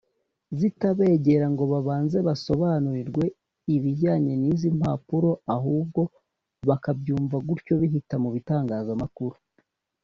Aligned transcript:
zitabegera 0.59 1.45
ngo 1.53 1.63
babanze 1.71 2.17
basobanurirwe 2.27 3.23
ibijyanye 3.75 4.33
n’izi 4.41 4.67
mpapuro 4.77 5.31
ahubwo 5.55 6.01
bakabyumva 6.67 7.37
gutyo 7.47 7.73
bihita 7.81 8.15
mu 8.23 8.29
bitangazamakuru 8.35 9.37